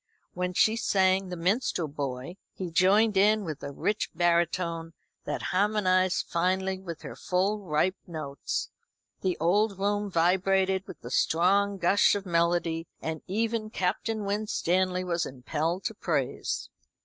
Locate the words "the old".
9.21-9.77